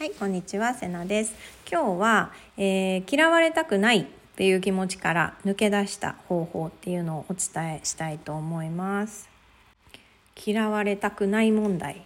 [0.00, 1.34] はい、こんにちは、せなです。
[1.70, 9.28] 今日は、えー、嫌われたくないっていう気持ちから抜け出した方法っていうのをお伝えしたいと思います。
[10.42, 12.00] 嫌われたくない問題、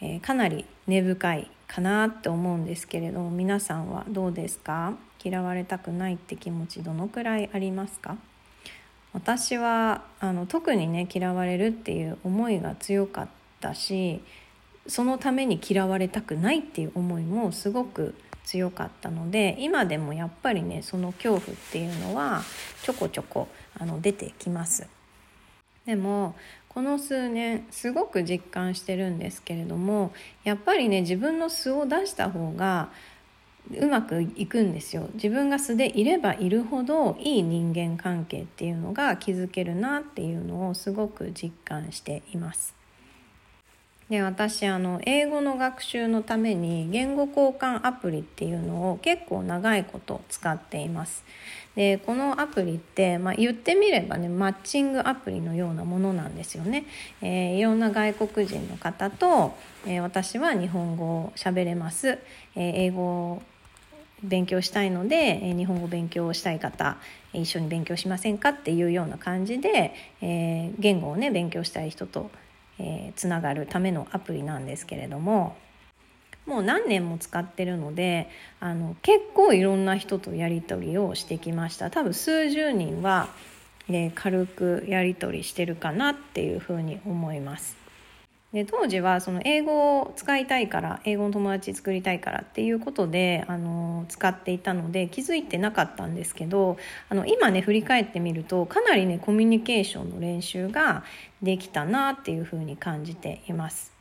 [0.00, 4.94] えー、かなり根深いかなって思うんですけれども、皆さんはどうですか？
[5.22, 8.16] 嫌われたくないって気持ちどのくらいありますか？
[9.12, 13.28] 私はあの特にね嫌われるっていう思いが強かっ
[13.60, 14.20] たし
[14.90, 18.14] そのために嫌われたくないっていう思いもすごく
[18.44, 22.42] 強かったので今でもやっぱりねその恐怖っていうのは
[22.82, 23.46] ちょこちょこ
[23.78, 24.88] あの出てきます。
[25.86, 26.34] でも
[26.68, 30.12] この数年すごく実感してるんですけれども
[30.44, 32.90] やっぱりね自分の素を出した方が
[33.76, 42.79] うまくいくんですよ自分が素でいればいるほどいい人間関係っていうのが築けるなっていうのをすごく実感しています
[44.10, 51.24] で私あの英語の学習のために言語交換アプリっていうのを結構長いこと使っています。
[51.76, 56.84] でこのアプリって、まあ、言ってみればねマッチングアプリのようなものなんですよね、
[57.22, 59.54] えー、いろんな外国人の方と、
[59.86, 62.18] えー、私は日本語を喋れます、
[62.56, 63.40] えー、英語
[64.24, 66.98] 勉強したいので、え日本語勉強したい方
[67.32, 72.30] 一緒に勉強しませんかっていうような感じで、えー、言語をね勉強したい人と
[72.80, 75.56] えー、つながるためのアプリなんですけれども
[76.46, 78.28] もう何年も使ってるので
[78.58, 83.28] あの結構いろんな人とやり取りをしてきました多分数十人は、
[83.88, 87.79] えー、軽くやり取りしてるかなっていうふうに思います。
[88.52, 96.76] で当時はその英語を使いたいから英語の友達作りたいからっていうことであの使っていたので気づいてなかったんですけど
[97.08, 101.04] あの今ね振り返ってみるとかなりねコミュニケーションの練習が
[101.42, 103.92] できたなっていうふうに感じています。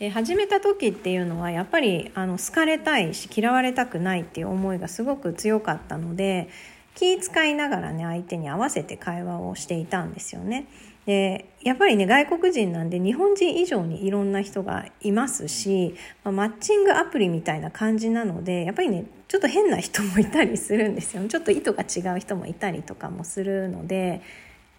[0.00, 6.48] で始めた時っていうのはやっぱりあの好かれたいし嫌われたくないっていう思いがすごく強かったので
[6.94, 10.66] 気遣いながらね相手に合わせて会話をしていたんですよね。
[11.06, 15.94] でやっぱりね外国人なんで日本人以上にいろんな人がいますし、
[16.24, 24.20] まあ、マッチングアプリみたいな感じなのでやっぱりねちょっと変な人もいたりするんですよちょっと意図が違う人もいたりとかもするので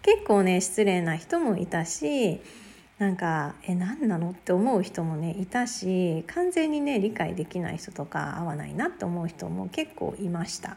[0.02, 2.40] 結構ね失礼な人もいたし
[2.98, 10.76] なんかえ何なのって思う人もねいたし完全にね理解できない人とか合わないなって思う人も結構いました。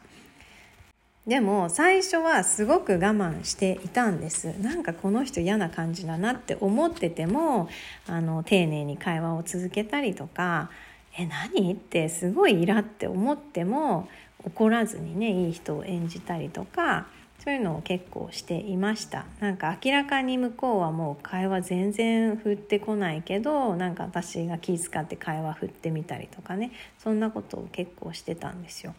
[1.28, 7.68] でも最初はすごく我慢していたんですなんかこの人嫌な感じだなって思ってても
[8.06, 10.70] あの丁寧に会話を続けたりとか
[11.18, 14.08] 「え何?」ってすごいイラって思っても
[14.44, 17.08] 怒らずにねいい人を演じたりとか
[17.40, 28.94] そういうのを結構していましたなんか明らかに向こうはもう会話全然振ってこないけどなんか私が気遣って会話振ってみたりとかねそんなことを結構してたんですよ。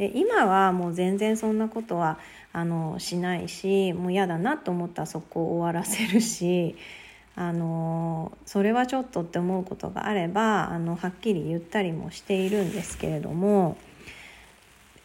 [0.00, 2.18] で今はもう全然そんなことは
[2.54, 6.74] あのしないしもう嫌だなと思ったらそこを終わらせるし
[7.36, 13.76] あのそれはちょっとって思うことがあればあのはっきり言ったりもしているんですけれども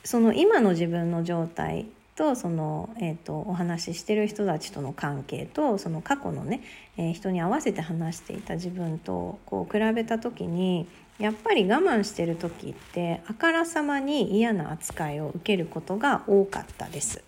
[0.06, 6.62] その今の自分の状態とその、えーと、お話ししてる人たちとの関係とその過去のね、
[6.98, 10.88] えー、人に合わせて話していた自分とこう比べた時に
[11.20, 17.24] やっぱり我慢してる時ってあからさまに嫌な扱いを受けることが多かったです。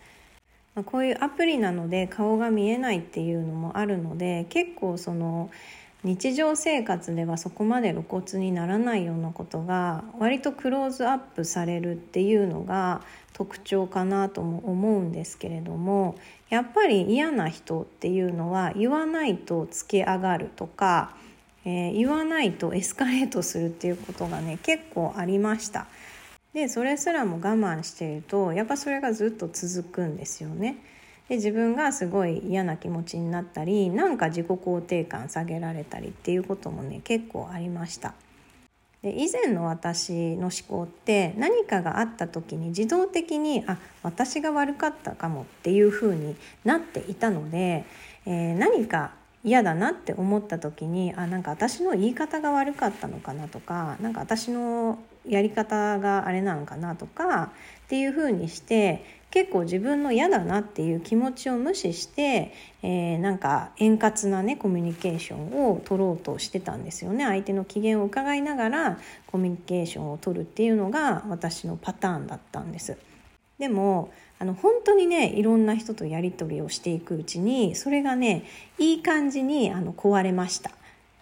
[0.86, 5.50] こういうアプリなので顔が見えないっていうのもあるので結構その
[6.08, 13.02] 日常生活ではそこまで露骨にならないようなことが割とクローズアップされるっていうのが
[13.34, 16.16] 特徴かなとも思うんですけれども
[16.50, 21.14] やっぱり嫌な人っていうのは言わないとつけ上がるとか
[21.68, 25.86] えー、言わないとエスカレートするっていうことがね結構ありました。
[26.54, 30.78] でそれすらも我慢しているとやっぱそれがずっと続くんですよね。
[31.30, 38.14] で自分がすごい嫌な気持ちになったりなんか自己肯定感下げられたりっていうこともね結構ありました。
[39.02, 46.36] で以前の私の思考って何かがあった時に自動的にあ私が悪かったかもっていう風に
[46.66, 47.86] なっていたので、
[48.26, 49.12] えー、何か
[49.44, 54.98] 嫌だなって思った時にあなんか私の言い方が悪かったのかなとか何か私の
[55.28, 57.52] やり方があれなのかなとか
[57.86, 72.98] っていうふうにして結構自分の嫌だなっていう気持ちを無視して、えー、なんか円滑なねコミュニケーションを取ろうとしてたんですよね相手の機嫌を伺いながらコミュニケーションを取るっていうのが私のパターンだったんです。
[73.60, 78.46] でもあの本当にねいろんな人とやり取りをしていくうちにそれがね
[78.78, 80.72] いい感じにあの壊れました。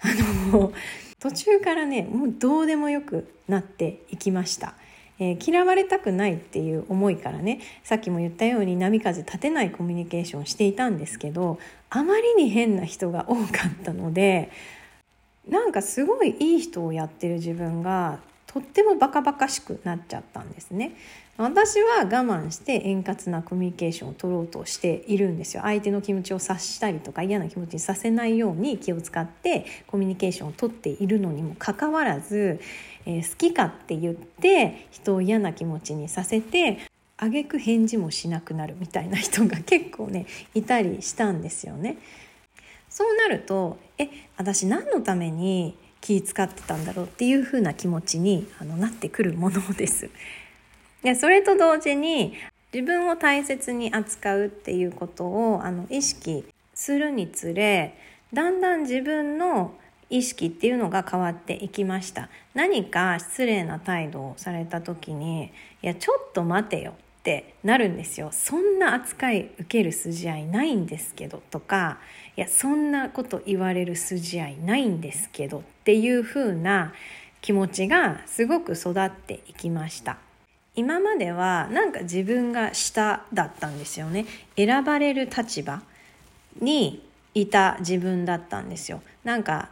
[0.02, 0.07] あ
[0.52, 0.74] の
[1.19, 4.75] 途中からねもうどうでもよくなっていきました。
[5.19, 11.59] えー、嫌われたくないっていう思いからねさっきも言ったように波風立てないコミュニケーションをしていたんですけど
[11.89, 14.51] あまりに変な人が多かったので
[15.47, 20.95] なんかすごいいい人をやってる自分がとってもバカバカしくなっちゃったんですね。
[21.37, 32.61] 私は我慢して円滑なコミュニケーションを取ろうとしているんですよ相手の気持ちを察したりとか嫌な気持ちにさせないように気を使ってコミュニケーションを取っているのにもかかわらず、
[33.05, 36.79] えー、好きかって言って人を嫌な気持ちにさせて
[37.17, 41.97] 挙句返事もしなくなるみたいな人が結構ねいたりしたんですよね。
[42.89, 50.09] そうなるとえ私何のために気使ってたんだろうっていう風な気持ちにあのなってくるものです。
[51.06, 52.34] でそれと同時に
[52.74, 56.44] 自分を大切に扱うっていうことをあの意識
[56.74, 57.96] するにつれ
[58.34, 59.75] だんだん自分の
[60.10, 62.30] 意識っていうのが変わっていきました。
[62.56, 65.52] 何か失礼な態度をされた時に
[65.84, 68.30] 「いやちょっと待てよ」ってなるんですよ。
[68.31, 72.00] そんな扱い受ける筋合いないんですけどとか
[72.36, 76.94] いやそんなこと言われる筋合いないんですけどっていう風な
[77.42, 80.25] 気持ちがすごく育っていきました。
[80.75, 84.25] 今まではなんか自分が下だったんですよね。
[84.56, 85.81] 選ばれる立場
[86.60, 89.01] にいた自分だったんですよ。
[89.24, 89.69] なんか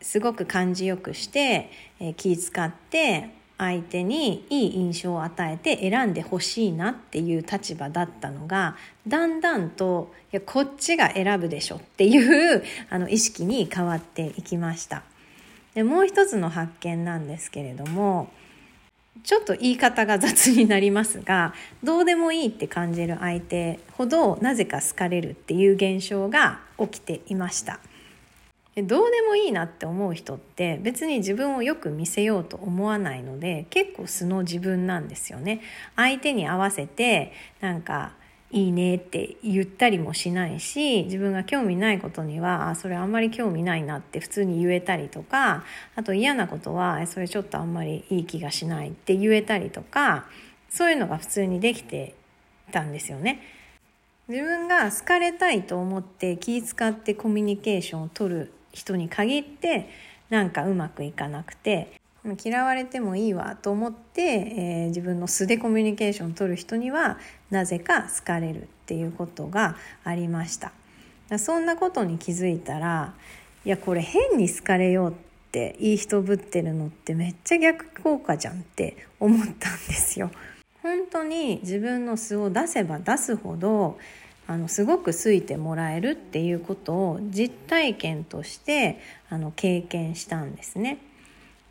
[0.00, 1.70] すごく感じよくして、
[2.00, 8.76] えー、気使って相手にいい印象を与えて選んでほしいなっていう立場だったのが
[9.08, 15.02] だんだんといやこっちが選ぶでしょっていう あの意識に変わっていきました。
[15.74, 18.30] でもう一つの発見なんですけれども
[19.24, 27.80] ちょっと言い方が雑になりますがどうでもいいって感じる相手ほどなぜか好かれるっていう現象が起きていました。
[28.76, 35.62] どうでもいいなって思う人って別に自分をよく見せようと思わないので結構素の自分なんですよね。
[35.96, 38.12] 相手に合わせてなんか
[38.52, 45.64] いいねって言ったりもしないし自分が興味ないことにはあそれあんまり興味ないなって普通に言えたりとか
[45.96, 50.26] あと嫌なことはそれちょっとあんまりいい気がしないって言えたりとか
[50.68, 52.14] そういうのが普通にできて
[52.70, 53.40] たんですよね。
[54.28, 59.88] 自分が好かれたいと思って気使ってコミュニケーションを取る人に限って
[60.30, 61.95] なんかうまくいかなくて
[62.34, 67.18] 嫌われてもいいわと思って、えー、自分の素でコミュニケーションを取る人には
[67.50, 70.72] なぜか好かれるっていうことがありました
[71.38, 73.14] そんなことに気づいたら
[73.64, 75.14] いやこれ変に好かれようっ
[75.52, 80.30] ていい人ぶってるのってめっちゃ逆効果じゃんって思ったんですよ
[80.82, 83.98] 本当に自分の素を出せば出すほど
[84.46, 90.98] あのすごく好いてもらえるっていうことを実体験としてあの経験したんですね。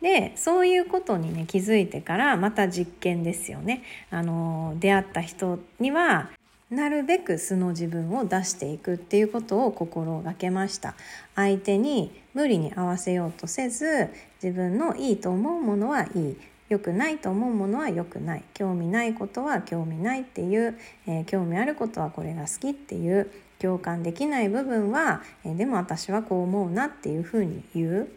[0.00, 3.82] でそういうことにね気づいてからまた実験ですよね。
[4.10, 6.30] あの出会った人には
[6.70, 10.94] なるべく素の自分を出していくっていうことを心がけました。
[11.34, 14.08] 相手に無理に合わせようとせず
[14.42, 16.36] 自分のいいと思うものはいい。
[16.68, 18.42] 良くないと思うものは良くない。
[18.52, 20.76] 興味ないことは興味ないっていう、
[21.06, 28.08] えー、興味あることはこれが好きっていう共感できない部分は、えー、でも私はこう思うなっていうふうに言う。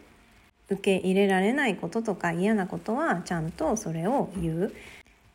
[0.70, 4.70] 受け入れられないこととか嫌なことはちゃんとそれを言うっ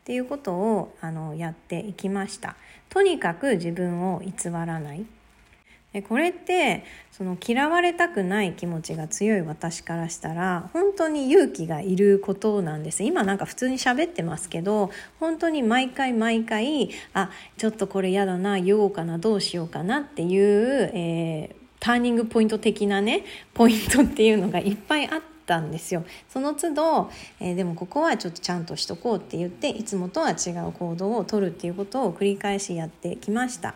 [0.04, 2.56] ていうことをあのやっていきました。
[2.88, 5.04] とにかく自分を偽らない
[5.96, 25.35] でこれってその嫌われたくない気持ちが強い私からしたら本当に勇気がいることなんです今なんか普通に喋ってますけど本当に毎回毎回あちょっとこれ嫌だな言おうかなどうしようかなっていう、えー、ターニングポイント的なねポイントっていうのがいっぱいあって。
[25.46, 27.10] たんですよその都度、
[27.40, 33.74] えー、でもここはちょっとちゃんとしとこうって言っていつもとは違う行動をとるっていうことを繰り返しやってきました。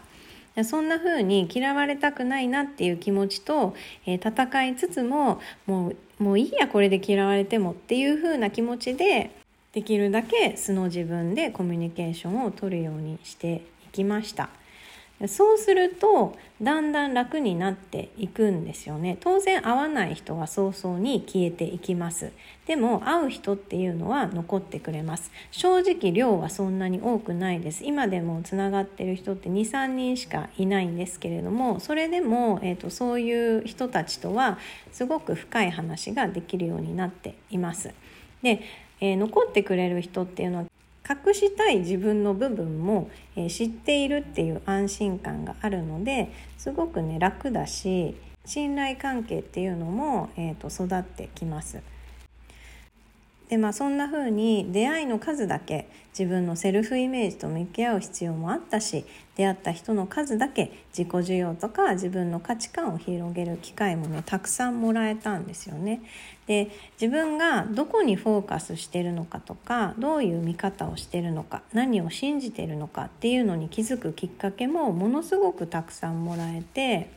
[0.65, 3.75] そんな風に嫌われたくないなっていう気持ちと、
[4.05, 9.31] えー、戦いつつももうもういいやこれで嫌われてもっていう風な気持ちで
[9.73, 14.51] できるだけ素の自分でコミュニケーションをとるようにしていきました。
[15.29, 19.19] そうするとだんだん楽になっていくんですよね。
[19.21, 22.33] 当然会わない人は早々に消えていきます。
[22.67, 25.31] でも会う人っていうのは残ってくれます。
[25.51, 27.85] 正直量はそんなに多くないです。
[27.85, 34.59] 今でもつながってる人って23人しかいないんですけれどもそれでも、えーと、そういう人たちとは
[34.93, 37.93] すごく深い話ができるようになっています。
[38.43, 38.63] で
[39.01, 40.65] えー、残ってくれる人っていうのは
[41.11, 48.15] 隠したい自分の部分も、え知っているっていう安心感があるのですごくね楽だし
[48.45, 51.81] 信頼関係っていうのも、えーと、育ってきます。
[53.51, 59.05] でまあそんな風に出会いの数だけ自分のセルフイメージと向き合う必要もあったし
[59.35, 66.01] 出会った人の数だけ自己需要とか自分の価値観を広げる機会もねたくさんもらえたんですよね。
[66.47, 77.11] で自分がどこにフォーカスしてるのかとかどういう見方をしてるのか何を信じてるのかっていうのに気づくきっかけもものすごくたくさんもらえて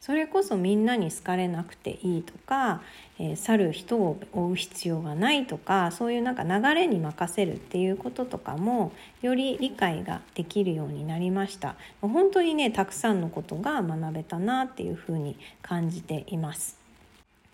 [0.00, 2.80] それこそみんなに好かれなくていいとか、
[3.18, 11.76] えー、去る人を追う必要がないとかそういうなんか流れに任せるっていうこととかもより理解ができるようになりました。
[12.00, 16.80] 本当にねたくさんのことが学べたなっていうふうに感じています。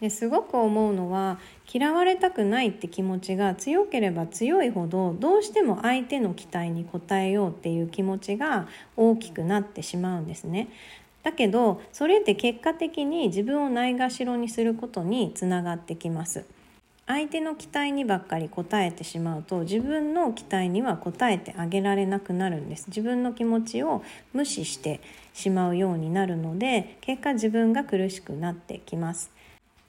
[0.00, 1.38] ですごく思うのは
[1.72, 10.68] 嫌われたくないって気持ちが強ければ強いほどどうしても相手の期待に応えようっていう気持ちが大きくなってしまうんですね。
[11.26, 16.44] だけどそれって結果的に自分をないがしろにすることにつながってきます。
[17.04, 22.84] 相手の期待にばっかり応えてしまうと自分の期待には応えてあげられなくなるんです。
[22.86, 24.04] 自分の気持ちを
[24.34, 25.00] 無視して
[25.34, 29.32] しまうようになるので結果自分が苦しくなってきます。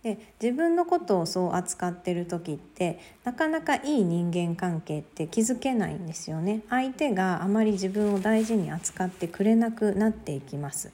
[0.02, 6.62] で自分のことをそう扱ってる時ってなかなかいい人間関係って築けないんですよね。
[6.72, 10.92] 相手があまり自分を大事に扱ってくれなくなっていきます。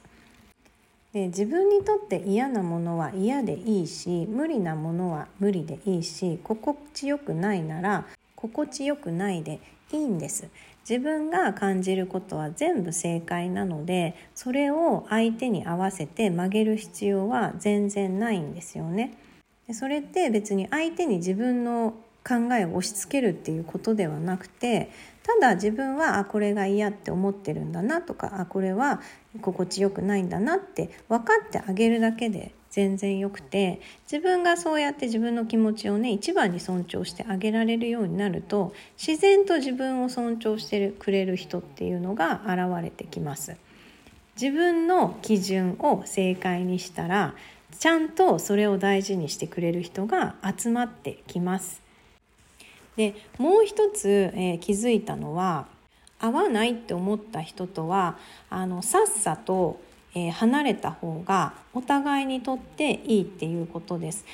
[1.14, 8.04] で自分にとって嫌なものは嫌でいいし無理なものは無理でいいし心地よくないなら
[8.34, 9.60] 心地よくないで
[9.92, 10.48] いいんです。
[10.88, 19.16] 自分が感じることは全部正解なのでそれを相手に合わせて曲げる必要は全然ないんですよね。
[19.72, 21.94] それって別に相手に自分の
[22.26, 24.90] 考えを押し付けるっていうことではなくて
[25.24, 29.00] ただ自分はあこれが嫌って思ってるんだなとかあこれは
[29.40, 43.56] 心地よくないんだなって分かってあげるだけで全然よくて自分がそうやって自分の気持ちをね一番に尊重してあげられるようになると自然と自分を尊重してくれる人っていうのが現れてきます。
[44.40, 47.34] 自分の基準を正解にしたら
[47.78, 51.83] ちゃんとそれを大事にしてくれる人が集まってきます。
[52.96, 55.66] でもう一つ、えー、気づいたのは
[56.20, 58.16] 合わないって思った人とは
[58.50, 59.80] あのさっさと、
[60.14, 64.24] えー、離れた方がお互いにとっていいっていうことです。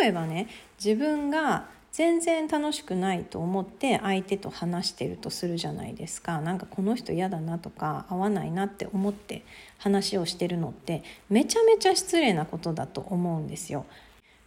[0.00, 0.48] 例えばね
[0.82, 9.42] 自分が全然楽しくないと思って相手と話してるとするじゃないですかなんかこの人嫌だなとか合わないなって思って
[9.78, 13.86] 話をしてるのってめちゃめちゃ失礼なことだと思うんですよ。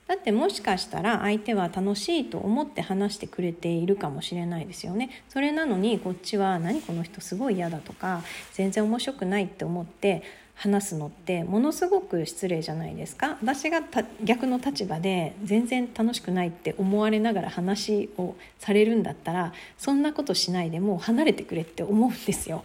[0.07, 8.22] だってもしかしたら相手は楽しいと思って話してくれているかもしれないですよねそれなのにこっちは何この人すごい嫌だとか
[8.53, 10.24] 全然面白くないって思って
[10.55, 13.81] 話すのってものすごく失礼じゃないですか私が
[14.24, 22.63] 逆の立場で全然楽しくないって思われながら話をされるんだったらそんなことしないでもう離れてくれって思うんですよ。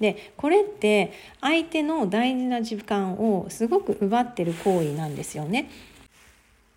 [0.00, 5.70] でこれって相手の大事な時間をすごく奪ってる行為なんですよね。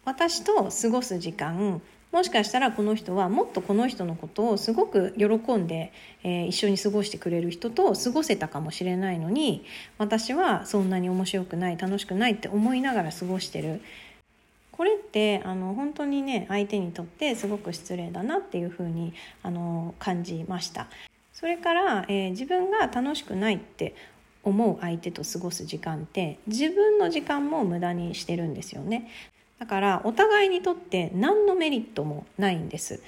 [0.05, 1.81] 私と過ごす時間
[2.11, 5.91] もしかしたらこの人はもっとこの人のことをすごく喜んで、
[6.23, 9.65] えー、一緒に過ごしてくれる人と過ごせたかもしれないのに
[9.97, 13.81] 私はそんなに面白くない楽しくないって思いながら過ごしてる
[14.71, 20.87] これってあの本当にね相手にとってすごく失礼だなっていうふうにあの感じました。
[21.31, 23.95] それから、えー、自分が楽しくないって
[24.43, 29.09] 思う相手と過ごす時間って自分の時間も無駄にしてるんですよね
[29.63, 33.01] だからお互いにとって何のメリットもないんです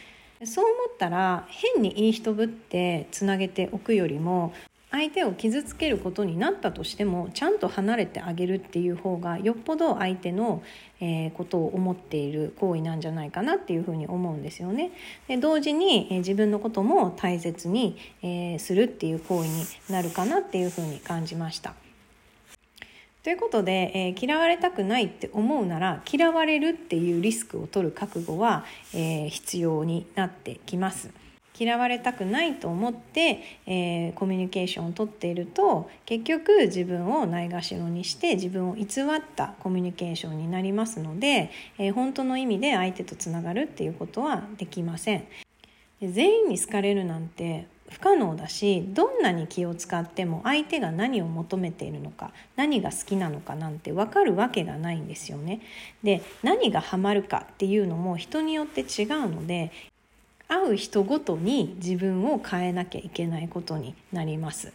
[0.46, 4.54] そう思ったら変にいい人ぶってつなげておくよりも
[4.90, 10.64] 相手を傷つけることになったとしてもちゃんと離れてあげるっていう方がよっぽど相手の、
[11.02, 14.92] え、ことを思っている行為なんじゃないかなっていうふうに思うんですよね。
[15.28, 21.74] で同時に、え、自分のことも大切に、え、するっていう行為になるかなっていうふうに感じました。
[23.26, 31.10] ということで、えー、嫌われたくないって思うなら嫌われるっていうリスクを取る覚悟は、えー、必要になってきます。
[31.60, 38.86] 嫌われたくないと思って、えー、コミュニケーションをとっていると結局自分をないがしろにして自分を偽っ
[39.36, 45.26] たコミュニケーションになりますので、えー、本当の意味で相手とつながるっていうことはできません。
[46.00, 47.66] 全員に好かれるなんて
[47.96, 55.62] 不可能だしどんなに気を使っても相手が何を求めているのか何が好きなのかなんて分かるわけがないんですよね。
[56.04, 59.72] で何がハマるかっていうのも人によって違うので
[60.50, 64.74] 会う人ごとに自分を変えなきゃいけないことになります。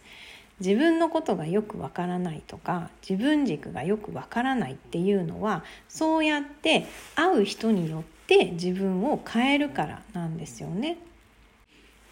[0.59, 10.97] 自分のことがよくわからないとか自分軸がよくわからないっていうのはそうやって会う人によって自分を変えるからなんですよね。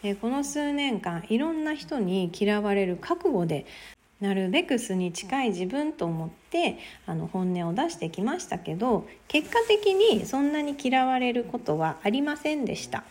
[0.03, 3.65] でこの数年間いろんな人に嫌われる覚悟で
[4.21, 13.03] なるべく素に近い自分と思ってあの本音を出してきましたけど結果的にそんなに嫌われることはありませんでした。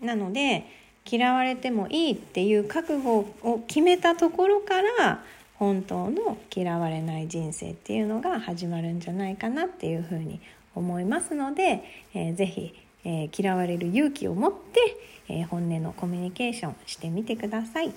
[0.00, 0.66] なので
[1.10, 5.24] 嫌われてもいいっていう覚悟を決めたところから
[5.54, 10.40] 本当の嫌われない人生っていうのが始まるんじゃないかなっていうふうに
[10.74, 11.84] 思いますので、
[12.14, 14.80] えー、ぜひ、えー、嫌われる勇気を持って、
[15.28, 17.92] えー、本音のコミュニケーションしてみてください。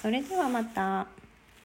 [0.00, 1.21] それではまた。